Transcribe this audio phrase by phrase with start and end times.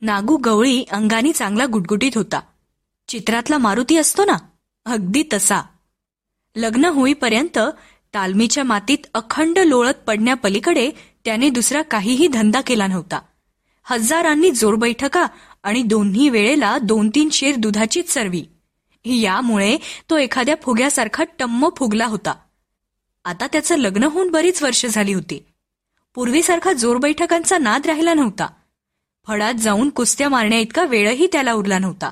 [0.00, 2.40] नागू गवळी अंगाने चांगला गुटगुटीत होता.
[3.08, 4.36] चित्रातला मारुती असतो ना
[4.86, 5.62] अगदी तसा.
[6.56, 7.58] लग्न होईपर्यंत
[8.14, 10.90] तालमीच्या मातीत अखंड लोळत पडण्यापलीकडे
[11.24, 13.20] त्याने दुसरा काहीही धंदा केला नव्हता.
[13.84, 15.26] हजारांनी जोरबैठका
[15.62, 18.44] आणि दोन्ही वेळेला दोन तीन शेर दुधाचीच सर्वी
[19.04, 19.76] यामुळे
[20.10, 22.34] तो एखाद्या फुग्यासारखा टम्म फुगला होता.
[23.24, 25.44] आता त्याचं लग्न होऊन बरीच वर्ष झाली होती.
[26.14, 28.46] पूर्वीसारखा जोरबैठकांचा नाद राहिला नव्हता.
[29.28, 32.10] हळात जाऊन कुस्त्या मारण्या इतका वेळही त्याला उरला नव्हता.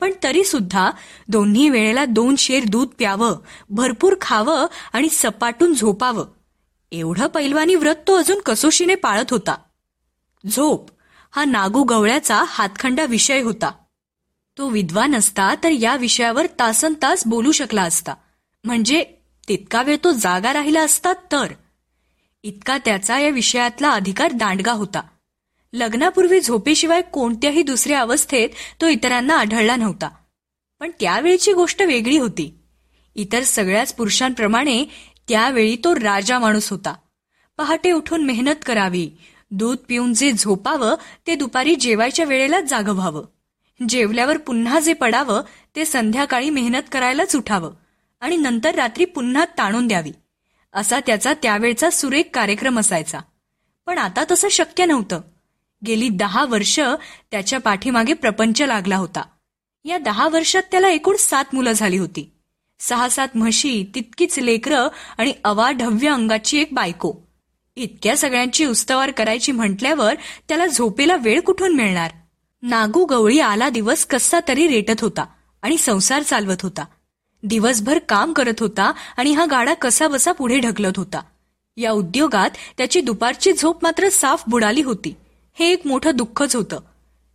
[0.00, 0.90] पण तरी सुद्धा
[1.28, 3.36] दोन्ही वेळेला दोन शेर दूध प्यावं
[3.70, 6.26] भरपूर खावं आणि सपाटून झोपावं.
[6.92, 9.54] एवढं पैलवानी व्रत तो अजून कसोशीने पाळत होता.
[10.52, 10.90] झोप
[11.32, 13.70] हा नागू गवळ्याचा हातखंडा विषय होता.
[14.58, 18.14] तो विद्वान असता तर या विषयावर तासन तास बोलू शकला असता.
[18.64, 19.04] म्हणजे
[19.48, 21.46] तितका वेळ तो जागा राहिला असता तर.
[22.42, 25.00] इतका त्याचा या विषयातला अधिकार दांडगा होता.
[25.74, 28.48] लग्नापूर्वी झोपेशिवाय कोणत्याही दुसऱ्या अवस्थेत
[28.80, 30.08] तो इतरांना आढळला नव्हता.
[30.80, 32.58] पण त्यावेळीची गोष्ट वेगळी होती.
[33.14, 34.84] इतर सगळ्याच पुरुषांप्रमाणे
[35.28, 36.94] त्यावेळी तो राजा माणूस होता.
[37.56, 39.10] पहाटे उठून मेहनत करावी
[39.50, 40.94] दूध पिऊन जे झोपावं
[41.26, 43.24] ते दुपारी जेवायच्या वेळेला जाग व्हावं.
[43.88, 45.42] जेवल्यावर पुन्हा जे पडावं
[45.76, 47.72] ते संध्याकाळी मेहनत करायलाच उठावं
[48.20, 50.12] आणि नंतर रात्री पुन्हा ताणून द्यावी.
[50.72, 53.18] असा त्याचा त्यावेळचा सुरेख कार्यक्रम असायचा.
[53.86, 55.20] पण आता तसं शक्य नव्हतं.
[55.86, 56.80] गेली दहा वर्ष
[57.30, 59.22] त्याच्या पाठीमागे प्रपंच लागला होता.
[59.84, 62.30] या दहा वर्षात त्याला एकूण सात मुलं झाली होती.
[62.80, 67.14] सहा सात म्हशी तितकीच लेकरं आणि अवाढव्य अंगाची एक बायको.
[67.76, 70.14] इतक्या सगळ्यांची उस्तवार करायची म्हटल्यावर
[70.48, 72.10] त्याला झोपेला वेळ कुठून मिळणार?
[72.62, 75.24] नागू गवळी आला दिवस कसा तरी रेटत होता
[75.62, 76.84] आणि संसार चालवत होता.
[77.42, 81.22] दिवसभर काम करत होता आणि हा गाडा कसा बसा पुढे ढकलत होता.
[81.76, 85.14] या उद्योगात त्याची दुपारची झोप मात्र साफ बुडाली होती.
[85.54, 86.80] हे एक मोठं दुःखच होतं.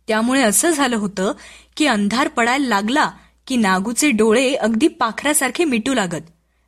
[0.08, 1.32] त्यामुळे असं झालं होतं
[1.76, 3.10] की अंधार पडायला लागला
[3.46, 6.22] की नागूचे डोळे अगदी पाखरासारखे मिटू लागत.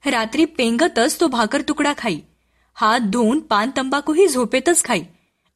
[0.07, 2.19] रात्री पेंगतच तो भाकर तुकडा खाई.
[2.75, 5.03] हात धुवून पान तंबाखूही झोपेतच खाई.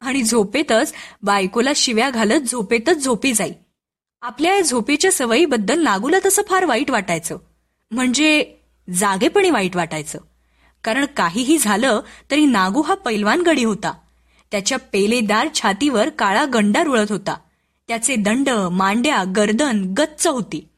[0.00, 3.53] आणि झोपेतच बायकोला शिव्या घालत झोपेतच झोपी जाई.
[4.22, 7.38] आपल्या या झोपेच्या सवयीबद्दल नागूला तसं फार वाईट वाटायचं.
[7.91, 8.54] म्हणजे
[8.94, 10.19] जागेपणी वाईट वाटायचं.
[10.84, 12.00] कारण काहीही झालं
[12.31, 13.92] तरी नागू हा पैलवान गडी होता.
[14.51, 17.37] त्याच्या पेलेदार छातीवर काळा गंडा रुळत होता.
[17.89, 20.69] त्याचे दंड मांड्या गर्दन गच्च होती.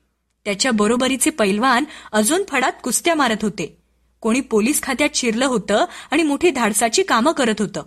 [0.44, 3.82] त्याच्या बरोबरीचे पैलवान अजून फडात कुस्त्या मारत होते.
[4.20, 7.82] कोणी पोलीस खात्यात शिरलं होतं आणि मोठी धाडसाची कामं करत होतं.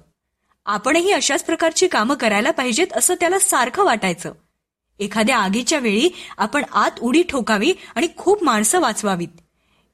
[0.66, 4.34] आपणही अशाच प्रकारची कामं करायला पाहिजेत असं त्याला सारखं वाटायचं.
[5.00, 9.42] एखाद्या आगीच्या वेळी आपण आत उडी ठोकावी आणि खूप माणसं वाचवावीत.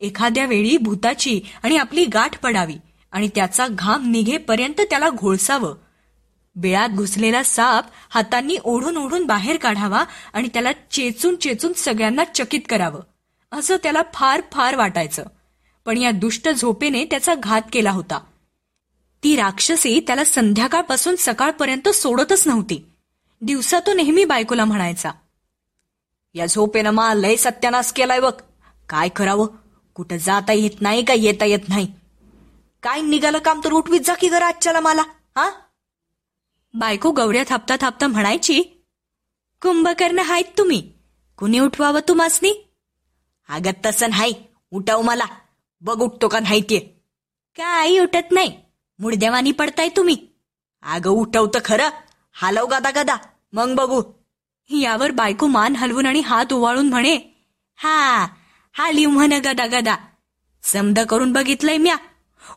[0.02, 2.76] एखाद्या वेळी भूताची आणि आपली गाठ पडावी.
[3.12, 5.76] आणि त्याचा घाम निघेपर्यंत त्याला घोळसावं.
[6.56, 10.04] बिळात घुसलेला साप हातांनी ओढून ओढून बाहेर काढावा
[10.34, 13.00] आणि त्याला चेचून चेचून सगळ्यांना चकित करावं.
[13.52, 15.24] असं त्याला फार फार वाटायचं.
[15.86, 18.20] पण या दुष्ट झोपेने त्याचा घात केला होता.
[19.24, 22.86] ती राक्षसी त्याला संध्याकाळपासून सकाळपर्यंत सोडतच नव्हती.
[23.42, 25.12] दिवसा तो नेहमी बायकोला म्हणायचा
[26.34, 28.34] या झोपेनं मा लय सत्यानाश केलाय बघ.
[28.90, 29.48] काय करावं?
[29.96, 31.94] कुठं जाता येत नाही का येता येत नाही?
[32.88, 35.02] काय निघालं काम तर उठवीत जा की गर आजच्याला मला
[35.38, 35.50] हा?
[36.74, 38.62] बायको गवड्या थापता थापता म्हणायची
[39.62, 40.82] कुंभकर्ण हायत तुम्ही
[41.40, 42.52] कुणी उठवावं तुम्हासनी?
[43.50, 44.34] अगं तसं नाही
[44.72, 45.26] उठाव मला
[45.82, 46.80] बघ उठतो का नाही ते.
[47.58, 48.52] काही उठत नाही
[49.00, 50.16] मुडदेवानी पडताय तुम्ही.
[50.84, 51.90] अगं उठवतं खरं
[52.36, 53.16] हालव गदा गदा
[53.54, 54.02] मग बघू.
[54.70, 57.16] यावर बायको मान हलवून आणि हात ओवाळून म्हणे
[57.80, 58.26] हा
[58.76, 59.96] हा लिव म्हण गदा गदा
[60.64, 61.96] समद करून बघितलंय म्या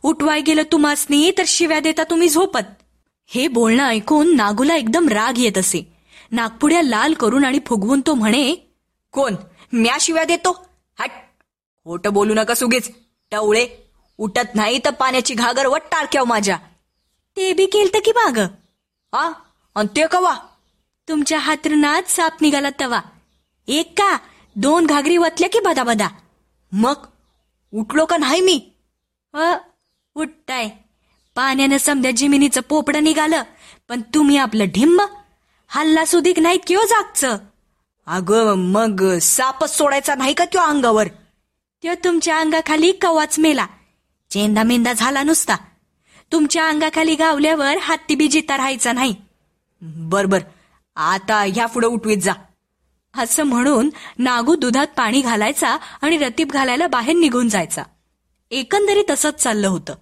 [0.03, 2.83] उठवाय गेलं तुम्हासनी तर शिव्या देता तुम्ही झोपत.
[3.25, 5.97] हे बोलणं ऐकून नागूला एकदम राग येत असे.
[6.31, 8.55] नागपुड्या लाल करून आणि फुगवून तो म्हणे
[9.11, 9.35] कोण?
[9.73, 10.65] म्या शिव्या देतो?
[10.99, 11.09] हट.
[11.83, 12.91] खोट बोलू नका सुगेच.
[13.31, 13.67] टवळे
[14.17, 16.57] उठत नाही तर पाण्याची घागर वट टाळक्याव माझ्या.
[17.37, 18.37] ते बी केलत की माग?
[19.15, 19.31] हा
[19.75, 20.37] अन ते कवा?
[21.09, 23.01] तुमच्या हातरुणात साप निघाला तवा.
[23.67, 24.17] एक का?
[24.55, 26.07] दोन घागरी वतल्या की बदा बदा
[26.71, 26.93] मग?
[27.73, 28.71] उठलो का नाही मी?
[29.33, 29.57] अ
[30.15, 30.69] उठताय.
[31.35, 33.43] पाण्यानं समद्या जिमिनीचं पोपडं निघालं
[33.89, 35.05] पण तुम्ही आपलं ढिम्म
[35.67, 37.37] हल्ला सुधीक नाहीत किंवा जागचं?
[38.05, 41.07] अगं मग सापच सोडायचा नाही का त्यो अंगावर?
[41.81, 43.67] त्यो तुमच्या अंगाखाली कवाच मेला.
[44.29, 45.55] चेंदा मेंदा झाला नुसता.
[46.31, 49.15] तुमच्या अंगाखाली गावल्यावर हत्ती बी जिता राहायचा नाही.
[49.81, 50.39] बर बर.
[50.95, 52.33] आता ह्या पुढे उठवीत जा.
[53.17, 57.83] असं म्हणून नागू दुधात पाणी घालायचा आणि रतीब घालायला बाहेर निघून जायचा.
[58.51, 59.95] एकंदरीत तसंच चाललं होतं.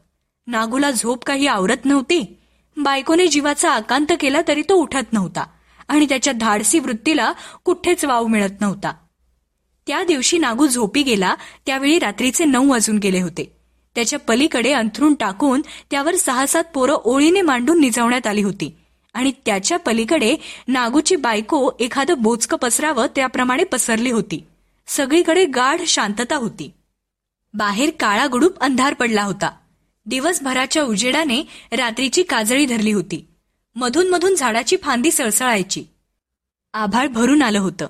[0.47, 2.37] नागूला झोप काही आवरत नव्हती.
[2.77, 5.45] बायकोने जीवाचा आकांत केला तरी तो उठत नव्हता
[5.87, 8.93] आणि त्याच्या धाडसी वृत्तीला कुठेच वाव मिळत नव्हता.
[9.87, 11.35] त्या दिवशी नागू झोपी गेला
[11.65, 13.55] त्यावेळी रात्रीचे नऊ वाजून गेले होते.
[13.95, 15.61] त्याच्या पलीकडे अंथरून टाकून
[15.91, 18.75] त्यावर सहा सात पोरं ओळीने मांडून निजवण्यात आली होती
[19.13, 20.35] आणि त्याच्या पलीकडे
[20.67, 24.45] नागूची बायको एखादं बोचकं पसरावं त्याप्रमाणे पसरली होती.
[24.87, 26.71] सगळीकडे गाढ शांतता होती.
[27.53, 29.51] बाहेर काळा गुडूप अंधार पडला होता.
[30.05, 31.41] दिवसभराच्या उजेडाने
[31.71, 33.27] रात्रीची काजळी धरली होती.
[33.75, 35.83] मधून मधून झाडाची फांदी सळसळायची.
[36.73, 37.87] आभाळ भरून आलं होतं.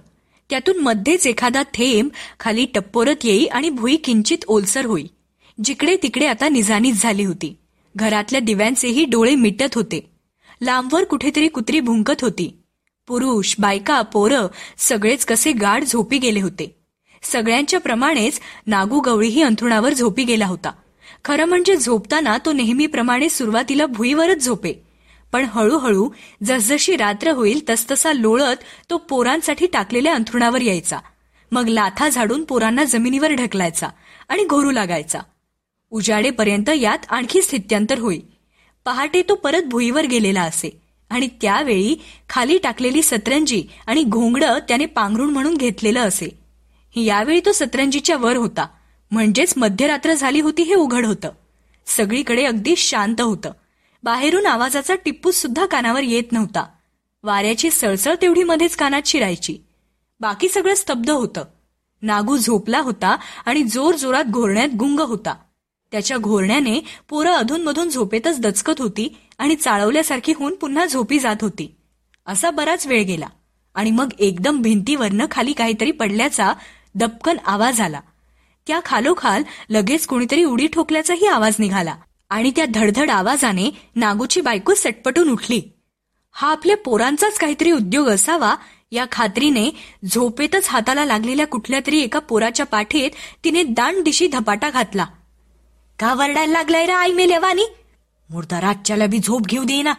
[0.49, 2.09] त्यातून मध्येच एखादा थेंब
[2.39, 5.05] खाली टप्पोरत येई आणि भुई किंचित ओलसर होई.
[5.63, 7.57] जिकडे तिकडे आता निजानीच झाली होती.
[7.95, 10.11] घरातल्या दिव्यांचेही डोळे मिटत होते.
[10.61, 12.63] लांबवर कुठेतरी कुत्री भुंकत होती.
[13.07, 14.47] पुरुष बायका पोरं
[14.77, 16.78] सगळेच कसे गाढ झोपी गेले होते.
[17.23, 20.71] सगळ्यांच्या प्रमाणेच नागू गवळीही अंथरुणावर झोपी गेला होता.
[21.25, 24.73] खरं म्हणजे झोपताना तो नेहमीप्रमाणे सुरुवातीला भुईवरच झोपे.
[25.31, 26.09] पण हळूहळू
[26.43, 30.97] जसजशी रात्र होईल तसतसा लोळत तो पोरांसाठी टाकलेल्या अंथरुणावर यायचा.
[31.51, 33.87] मग लाथा झाडून पोरांना जमिनीवर ढकलायचा
[34.29, 35.19] आणि घोरू लागायचा.
[35.89, 38.19] उजाडेपर्यंत यात आणखी स्थित्यंतर होई.
[38.85, 41.95] पहाटे तो परत भुईवर गेलेला असे आणि त्यावेळी
[42.29, 46.38] खाली टाकलेली सतरंजी आणि घोंगडं त्याने पांघरुण म्हणून घेतलेलं असे.
[47.03, 48.67] यावेळी तो सतरंजीच्या वर होता.
[49.11, 51.31] म्हणजेच मध्यरात्र झाली होती हे उघड होतं.
[51.85, 53.51] सगळीकडे अगदी शांत होतं.
[54.03, 56.65] बाहेरून आवाजाचा टिप्पूस सुद्धा कानावर येत नव्हता.
[57.23, 59.57] वाऱ्याची सळसळ तेवढी मध्येच कानात शिरायची.
[60.19, 61.43] बाकी सगळं स्तब्ध होतं.
[62.01, 65.35] नागू झोपला होता आणि जोर जोरात घोरण्यात गुंग होता.
[65.91, 66.79] त्याच्या घोरण्याने
[67.09, 71.75] पोरं अधूनमधून झोपेतच दचकत होती आणि चाळवल्यासारखी होऊन पुन्हा झोपी जात होती.
[72.25, 73.27] असा बराच वेळ गेला
[73.75, 76.53] आणि मग एकदम भिंतीवरनं खाली काहीतरी पडल्याचा
[76.95, 77.99] दपकन आवाज आला.
[78.67, 81.95] त्या खालोखाल लगेच कोणीतरी उडी ठोकल्याचाही आवाज निघाला
[82.29, 85.61] आणि त्या धडधड आवाजाने नागूची बायको सटपटून उठली.
[86.31, 88.55] हा आपल्या पोरांचाच काहीतरी उद्योग असावा
[88.91, 89.69] या खात्रीने
[90.05, 93.11] झोपेतच हाताला लागलेल्या कुठल्या तरी एका पोराच्या पाठीत
[93.43, 95.05] तिने दांड दिशी धपाटा घातला.
[95.99, 97.65] का वरडायला लागलाय रा आई मेलेवानी
[98.29, 99.93] मुर्दा रातच्याला बी झोप घेऊ देईना.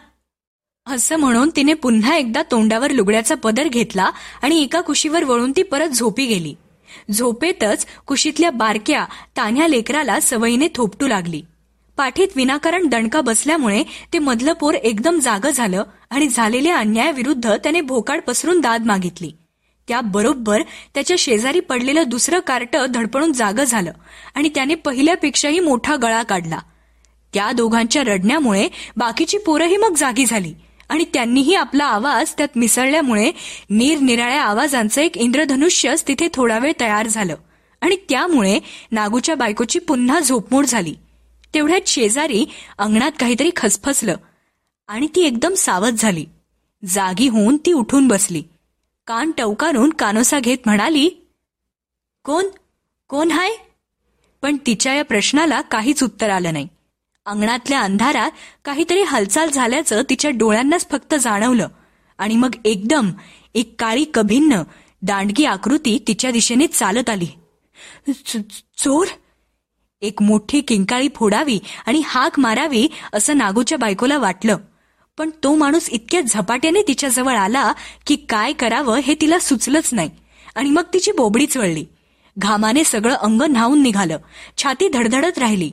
[0.87, 4.09] असं म्हणून तिने पुन्हा एकदा तोंडावर लुगड्याचा पदर घेतला
[4.41, 6.55] आणि एका कुशीवर वळून ती परत झोपी गेली.
[7.11, 9.05] झोपेतच कुशीतल्या बारक्या
[9.37, 11.41] तान्ह्या लेकराला सवयीने थोपटू लागली.
[11.97, 13.83] पाठीत विनाकारण दणका बसल्यामुळे
[14.13, 19.31] ते मधलं पोर एकदम जाग झालं आणि झालेल्या अन्यायाविरुद्ध त्याने भोकाड पसरून दाद मागितली.
[19.87, 20.61] त्याबरोबर
[20.93, 23.91] त्याच्या शेजारी पडलेलं दुसरं कार्ट धडपडून जाग झालं
[24.35, 26.59] आणि त्याने पहिल्यापेक्षाही मोठा गळा काढला.
[27.33, 28.67] त्या दोघांच्या रडण्यामुळे
[28.97, 30.53] बाकीची पोरंही मग जागी झाली.
[30.91, 33.31] आणि त्यांनीही आपला आवाज त्यात मिसळल्यामुळे
[33.69, 37.35] निरनिराळ्या आवाजांचं एक इंद्रधनुष्यच तिथे थोडा वेळ तयार झालं.
[37.81, 38.59] आणि त्यामुळे
[38.91, 40.95] नागूच्या बायकोची पुन्हा झोपमोड झाली.
[41.53, 42.45] तेवढ्यात शेजारी
[42.77, 44.15] अंगणात काहीतरी खसफसलं
[44.87, 46.25] आणि ती एकदम सावध झाली.
[46.85, 48.43] जागी होऊन ती उठून बसली.
[49.07, 51.09] कान टवकारून कानोसा घेत म्हणाली
[52.23, 52.45] कोण?
[53.07, 53.51] कोण हाय?
[54.41, 56.67] पण तिच्या या प्रश्नाला काहीच उत्तर आलं नाही.
[57.31, 58.31] अंगणातल्या अंधारात
[58.65, 61.67] काहीतरी हालचाल झाल्याचं तिच्या डोळ्यांनाच फक्त जाणवलं.
[62.17, 63.11] आणि मग एकदम
[63.55, 64.61] एक काळी कभिन्न
[65.01, 67.27] दांडगी आकृती तिच्या दिशेने चालत आली.
[68.77, 69.07] चोर?
[70.01, 74.57] एक मोठी किंकाळी फोडावी आणि हाक मारावी असं नागूच्या बायकोला वाटलं.
[75.17, 77.73] पण तो माणूस इतक्या झपाट्याने तिच्याजवळ आला
[78.07, 80.09] की काय करावं हे तिला सुचलंच नाही.
[80.55, 81.85] आणि मग तिची बोबडीच वळली
[82.37, 84.17] घामाने सगळं अंग न्हावून निघालं.
[84.57, 85.71] छाती धडधडत राहिली.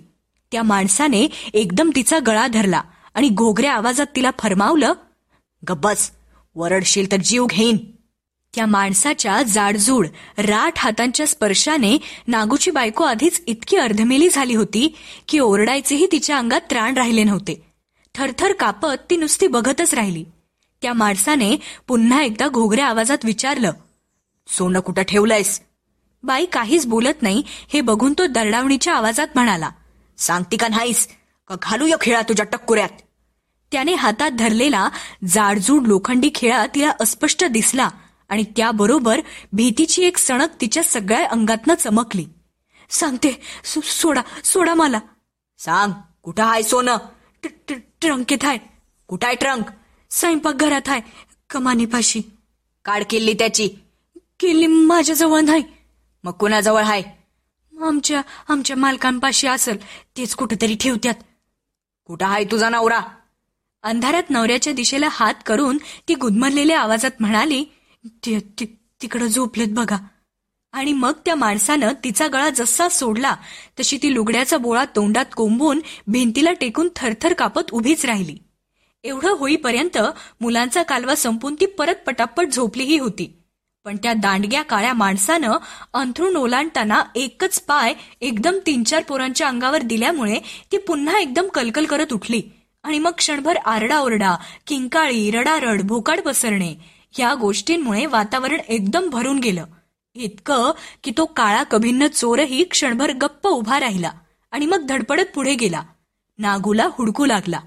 [0.52, 2.82] त्या माणसाने एकदम तिचा गळा धरला
[3.14, 4.92] आणि घोगऱ्या आवाजात तिला फरमावलं
[5.68, 6.10] गब्बस
[6.54, 7.76] वरडशील तर जीव घेईन.
[8.54, 10.06] त्या माणसाच्या जाडजूड
[10.38, 14.96] राठ हातांच्या स्पर्शाने नागूची बायको आधीच इतकी अर्धमेली झाली होती
[15.28, 17.62] की ओरडायचेही तिच्या अंगात त्राण राहिले नव्हते.
[18.14, 20.24] थरथर कापत ती नुसती बघतच राहिली.
[20.82, 21.56] त्या माणसाने
[21.88, 23.72] पुन्हा एकदा घोगऱ्या आवाजात विचारलं
[24.48, 25.60] सोनं कुठं ठेवलंयस?
[26.22, 29.70] बाई काहीच बोलत नाही हे बघून तो दरडावणीच्या आवाजात म्हणाला
[30.18, 31.08] सांगती का नाहीस.
[31.48, 32.88] का घालू या खेळा तुझ्या टक्कुऱ्यात?
[33.72, 34.88] त्याने हातात धरलेला
[35.28, 37.88] जाडजूड लोखंडी खेळा तिला अस्पष्ट दिसला
[38.28, 39.20] आणि त्याबरोबर
[39.52, 42.26] भीतीची एक सणक तिच्या सगळ्या अंगातनं चमकली.
[42.90, 45.00] सांगते सोडा सोडा मला.
[45.58, 46.96] सांग कुठं हाय सोनं?
[48.00, 48.58] ट्रंकेत हाय
[49.08, 49.64] कुठं आहे ट्रंक?
[50.10, 51.00] स्वयंपाकघरात हाय
[51.50, 52.22] कमानीपाशी.
[52.84, 53.68] काढ किल्ली त्याची.
[54.40, 55.62] किल्ली माझ्याजवळ नाही.
[56.24, 57.02] मग कुणाजवळ हाय
[57.82, 59.76] आमच्या आमच्या मालकांपाशी असल
[60.16, 61.14] तेच कुठेतरी ठेवत्यात.
[62.06, 63.00] कुठं आहे तुझा नवरा?
[63.82, 67.64] अंधारात नवऱ्याच्या दिशेला हात करून ती गुदमरलेल्या आवाजात म्हणाली
[68.24, 69.96] तिकडं झोपलेत बघा.
[70.72, 73.36] आणि मग त्या माणसानं तिचा गळा जसा सोडला
[73.80, 78.38] तशी ती लुगड्याचा बोळा तोंडात कोंबून भिंतीला टेकून थरथर कापत उभीच राहिली.
[79.04, 79.98] एवढं होईपर्यंत
[80.40, 83.37] मुलांचा कालवा संपून ती परत पटापट झोपलीही होती.
[83.84, 85.56] पण त्या दांडग्या काळ्या माणसानं
[85.94, 90.38] अंथरूण ओलांडताना एकच पाय एकदम तीन चार पोरांच्या अंगावर दिल्यामुळे
[90.72, 92.42] ती पुन्हा एकदम कलकल करत उठली.
[92.82, 96.74] आणि मग क्षणभर आरडाओरडा किंकाळी रडारड भोकाड पसरणे
[97.18, 99.64] या गोष्टींमुळे वातावरण एकदम भरून गेलं.
[100.14, 100.72] इतकं
[101.04, 104.10] की तो काळा कभिन्न चोरही क्षणभर गप्प उभा राहिला
[104.50, 105.82] आणि मग धडपडत पुढे गेला.
[106.38, 107.60] नागूला हुडकू लागला.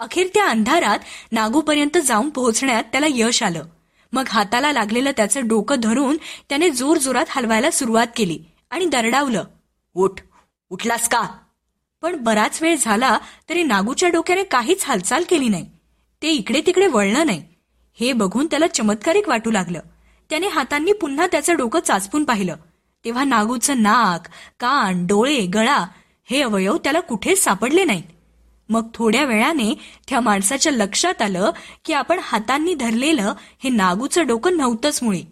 [0.00, 0.98] अखेर त्या अंधारात
[1.32, 3.64] नागूपर्यंत जाऊन पोहोचण्यात त्याला यश आलं.
[4.12, 6.16] मग हाताला लागलेलं त्याचं डोकं धरून
[6.48, 8.38] त्याने जोर जोरात हलवायला सुरुवात केली
[8.70, 9.44] आणि दरडावलं
[9.94, 10.20] उठ
[10.70, 11.28] उठलास का?
[12.02, 15.70] पण बराच वेळ झाला तरी नागूच्या डोक्याने काहीच हालचाल केली नाही.
[16.22, 17.42] ते इकडे तिकडे वळलं नाही.
[18.00, 19.80] हे बघून त्याला चमत्कारिक वाटू लागलं.
[20.30, 22.56] त्याने हातांनी पुन्हा त्याचं डोकं चाचपून पाहिलं.
[23.04, 24.28] तेव्हा नागूचं नाक
[24.60, 25.84] कान डोळे गळा
[26.24, 28.11] हे अवयव त्याला कुठेच सापडले नाहीत.
[28.72, 29.74] मग थोड्या वेळाने
[30.08, 31.50] त्या माणसाच्या लक्षात आलं
[31.84, 35.22] की आपण हातांनी धरलेलं हे नागूचं डोकं नव्हतंच मुळे.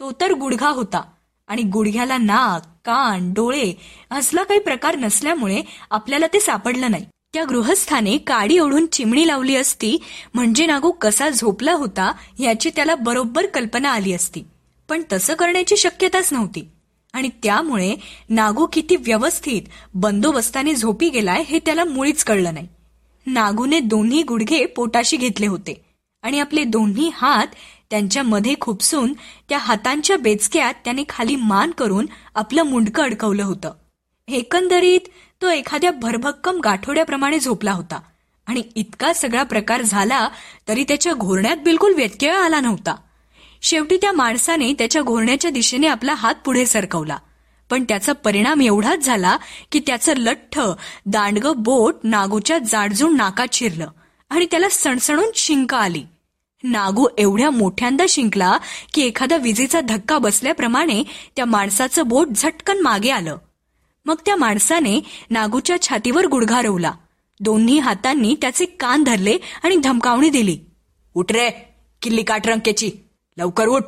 [0.00, 1.02] तो तर गुडघा होता
[1.48, 3.72] आणि गुडघ्याला नाक कान डोळे
[4.10, 7.04] असला काही प्रकार नसल्यामुळे आपल्याला ते सापडलं नाही.
[7.32, 9.96] त्या गृहस्थाने काडी ओढून चिमणी लावली असती
[10.34, 14.42] म्हणजे नागू कसा झोपला होता याची त्याला बरोबर कल्पना आली असती.
[14.88, 16.68] पण तसं करण्याची शक्यताच नव्हती.
[17.12, 17.94] आणि त्यामुळे
[18.28, 19.62] नागू किती व्यवस्थित
[19.94, 22.66] बंदोबस्ताने झोपी गेलाय हे त्याला मुळीच कळलं नाही.
[23.28, 25.84] नागूने दोन्ही गुडघे पोटाशी घेतले होते.
[26.22, 27.46] आणि आपले दोन्ही हात
[27.90, 29.12] त्यांच्या मध्ये खुपसून
[29.48, 33.72] त्या हातांच्या बेचक्यात त्याने खाली मान करून आपलं मुंडकं अडकवलं होतं.
[34.28, 35.00] एकंदरीत
[35.42, 38.00] तो एखाद्या भरभक्कम गाठोड्याप्रमाणे झोपला होता.
[38.46, 40.28] आणि इतका सगळा प्रकार झाला
[40.68, 42.94] तरी त्याच्या घोरण्यात बिलकुल व्यत्यय आला नव्हता.
[43.62, 47.16] शेवटी त्या माणसाने त्याच्या घोरण्याच्या दिशेने आपला हात पुढे सरकवला.
[47.70, 49.36] पण त्याचा परिणाम एवढाच झाला
[49.72, 50.60] की त्याचं लठ्ठ
[51.06, 53.90] दांडगं बोट नागूच्या जाडजूड नाकात शिरलं
[54.30, 56.04] आणि त्याला सणसणून शिंक आली.
[56.64, 58.58] नागू एवढ्या मोठ्यांदा शिंकला
[58.94, 61.02] की एखादा विजेचा धक्का बसल्याप्रमाणे
[61.36, 63.36] त्या माणसाचं बोट झटकन मागे आलं.
[64.06, 66.92] मग त्या माणसाने नागूच्या छातीवर गुडघा रोवला
[67.40, 70.58] दोन्ही हातांनी त्याचे कान धरले आणि धमकावणी दिली.
[71.14, 71.50] उठ रे
[72.02, 72.90] किल्ली काटरंकेची.
[73.36, 73.82] लवकर उठ.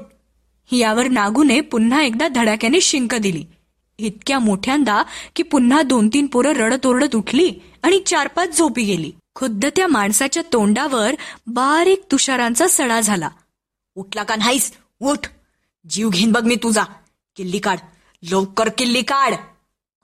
[0.73, 3.45] यावर नागूने पुन्हा एकदा धडाक्याने शिंक दिली.
[4.07, 5.03] इतक्या मोठ्यांदा
[5.37, 7.53] की पुन्हा दोन तीन पोरं रडत ओरडत उठली
[7.83, 9.13] आणि चार पाच झोपी गेली.
[9.35, 11.15] खुद्द त्या माणसाच्या तोंडावर
[11.47, 13.29] बारीक तुषारांचा सडा झाला.
[13.95, 14.73] उठला का नाहीस?
[15.01, 15.29] उठ!
[15.91, 16.85] जीव घेईन बघ मी तुझा.
[17.37, 17.79] किल्ली काढ.
[18.31, 19.35] लवकर किल्ली काढ.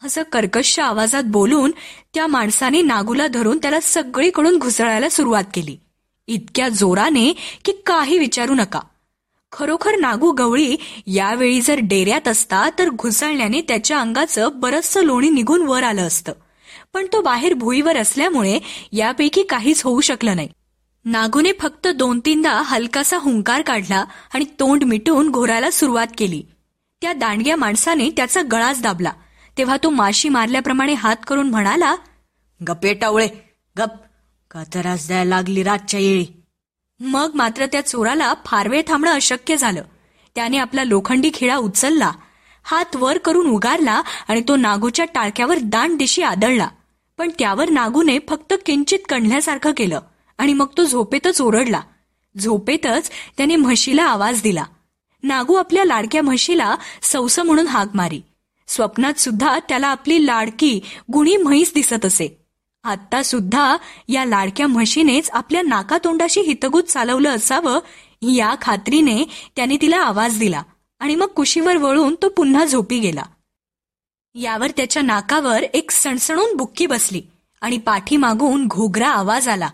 [0.04, 1.70] असं कर्कश आवाजात बोलून
[2.14, 5.76] त्या माणसाने नागूला धरून त्याला सगळीकडून घुसळायला सुरुवात केली.
[6.26, 7.32] इतक्या जोराने
[7.64, 8.80] की काही विचारू नका.
[9.56, 15.82] खरोखर नागू गवळी यावेळी जर डेऱ्यात असता तर घुसळण्याने त्याच्या अंगाचं बरचसं लोणी निघून वर
[15.82, 16.32] आलं असतं.
[16.92, 18.58] पण तो बाहेर भुईवर असल्यामुळे
[18.92, 20.48] यापैकी काहीच होऊ शकलं नाही.
[21.04, 26.42] नागूने फक्त दोन तीनदा हलकासा हुंकार काढला आणि तोंड मिटून घोरायला सुरुवात केली.
[27.02, 29.12] त्या दांडग्या माणसाने त्याचा गळाच दाबला.
[29.58, 31.96] तेव्हा तो माशी मारल्याप्रमाणे हात करून म्हणाला
[32.68, 33.28] गप्पे टावळे
[33.78, 33.90] गप
[34.50, 36.35] का द्यायला लागली रातच्या येळी.
[37.00, 39.82] मग मात्र त्या चोराला फारवे थांबणं अशक्य झालं.
[40.34, 42.12] त्याने आपला लोखंडी खिळा उचलला.
[42.62, 46.68] हात वर करून उगारला आणि तो नागूच्या टाळक्यावर दांड दिशी आदळला.
[47.18, 50.00] पण त्यावर नागूने फक्त किंचित कणल्यासारखं केलं
[50.38, 51.80] आणि मग तो झोपेतच ओरडला.
[52.38, 54.64] झोपेतच त्याने म्हशीला आवाज दिला.
[55.22, 58.22] नागू आपल्या लाडक्या म्हशीला सौस म्हणून हाक मारी.
[58.68, 60.80] स्वप्नात सुद्धा त्याला आपली लाडकी
[61.12, 62.45] गुणी म्हैस दिसत असे.
[62.86, 63.76] आता सुद्धा
[64.08, 67.80] या लाडक्या म्हशीनेच आपल्या नाकातोंडाशी हितगुत चालवलं असावं
[68.22, 69.24] या खात्रीने
[69.56, 70.62] त्याने तिला आवाज दिला
[70.98, 73.22] आणि मग कुशीवर वळून तो पुन्हा झोपी गेला.
[74.34, 77.22] यावर त्याच्या नाकावर एक सणसणून बुक्की बसली
[77.60, 79.70] आणि पाठीमागून घोगरा आवाज आला.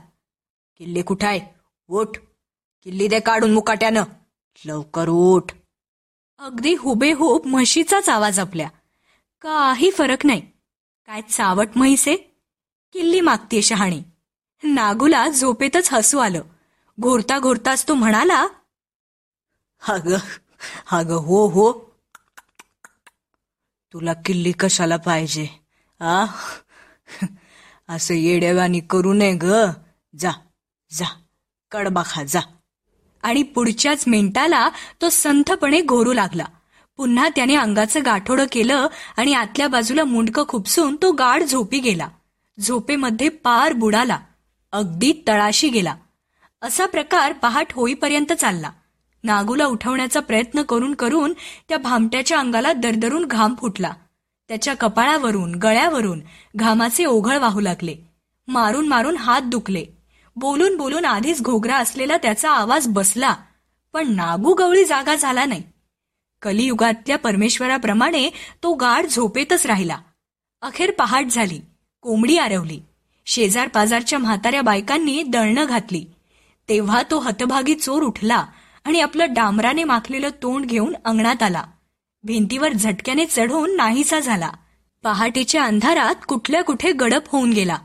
[0.78, 1.40] किल्ली कुठाय?
[1.88, 2.18] ओठ
[2.84, 4.02] किल्ली दे काढून मुकाट्यानं.
[4.66, 5.52] लवकर ओठ
[6.38, 8.68] अगदी हुबेहूब म्हशीचाच आवाज आपल्या.
[9.40, 10.40] काही फरक नाही.
[11.06, 12.31] काय चावट म्हैसे
[12.92, 14.02] किल्ली मागतीये शहाणी.
[14.62, 16.42] नागूला झोपेतच हसू आलं.
[17.00, 18.46] घोरता घोरताच तो म्हणाला
[19.88, 20.14] अग
[20.92, 21.72] अग हो हो.
[23.92, 25.48] तुला किल्ली कशाला पाहिजे
[26.00, 26.24] आ?
[27.88, 29.52] असं येड्यावानी करू नये ग.
[30.18, 30.30] जा
[30.90, 31.06] जा.
[31.70, 32.40] कडबा खा जा.
[33.22, 34.70] आणि पुढच्याच मिनिटाला
[35.00, 36.44] तो संथपणे घोरू लागला.
[36.96, 42.08] पुन्हा त्याने अंगाचं गाठोडं केलं आणि आतल्या बाजूला मुंडकं खुपसून तो गाढ झोपी गेला.
[42.60, 44.18] झोपेमध्ये पार बुडाला.
[44.72, 45.96] अगदी तळाशी गेला.
[46.62, 48.70] असा प्रकार पहाट होईपर्यंत चालला.
[49.24, 51.32] नागूला उठवण्याचा प्रयत्न करून करून
[51.68, 53.92] त्या भामट्याच्या अंगाला दरदरून घाम फुटला.
[54.48, 56.20] त्याच्या कपाळावरून गळ्यावरून
[56.56, 57.96] घामाचे ओघळ वाहू लागले.
[58.48, 59.84] मारून मारून हात दुखले.
[60.36, 63.36] बोलून बोलून आधीच घोगरा असलेला त्याचा आवाज बसला.
[63.92, 65.62] पण नागू गवळी जागा झाला नाही.
[66.42, 68.30] कलियुगातल्या परमेश्वराप्रमाणे
[68.62, 69.98] तो गाढ झोपेतच राहिला.
[70.62, 71.60] अखेर पहाट झाली.
[72.02, 72.80] कोंबडी आरवली.
[73.26, 76.04] शेजार पाजारच्या म्हाताऱ्या बायकांनी दळणं घातली.
[76.68, 78.46] तेव्हा तो हतभागी चोर उठला
[78.84, 81.64] आणि आपलं डांबराने माखलेलं तोंड घेऊन अंगणात आला.
[82.24, 84.50] भिंतीवर झटक्याने चढून नाहीसा झाला.
[85.02, 87.76] पहाटेच्या अंधारात कुठल्या कुठे गडप होऊन गेला.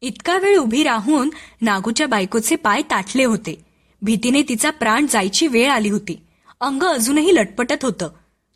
[0.00, 3.64] इतका वेळ उभी राहून नागूच्या बायकोचे पाय ताटले होते.
[4.02, 6.20] भीतीने तिचा प्राण जायची वेळ आली होती.
[6.60, 8.08] अंग अजूनही लटपटत होतं.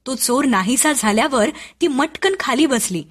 [0.07, 3.05] तो चोर नाहीसा झाल्यावर ती मटकन खाली बसली.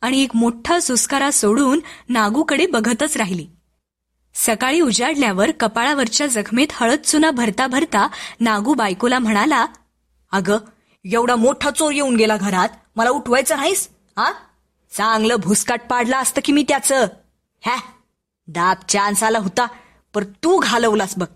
[0.00, 3.46] आणि एक मोठा सुस्कारा सोडून नागूकडे बघतच राहिली.
[4.34, 8.08] सकाळी उजाडल्यावर कपाळावरच्या जखमेत हळद चुना भरता भरता
[8.40, 9.66] नागू बायकोला म्हणाला
[10.32, 10.58] अगं
[11.04, 12.68] एवढा मोठा चोर येऊन गेला घरात.
[12.96, 13.88] मला उठवायचं नाहीस
[14.18, 14.32] हा?
[14.92, 17.06] चांगलं भुसकाट पाडला असतं की मी त्याचं?
[17.66, 17.76] हॅ?
[18.48, 19.66] दाब चान्स आला होता
[20.14, 21.26] पर तू घालवलास बघ.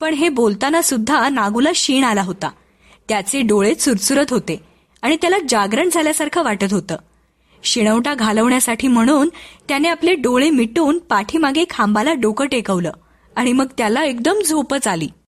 [0.00, 2.50] पण हे बोलताना सुद्धा नागूला शीण आला होता.
[3.08, 4.64] त्याचे डोळे चुरचुरत होते
[5.02, 6.96] आणि त्याला जागरण झाल्यासारखं वाटत होतं.
[7.62, 9.28] शिणवटा घालवण्यासाठी म्हणून
[9.68, 12.92] त्याने आपले डोळे मिटून पाठीमागे खांबाला डोकं टेकवलं
[13.36, 15.08] आणि मग त्याला एकदम झोपच आली.